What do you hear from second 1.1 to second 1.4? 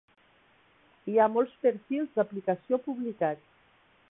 Hi ha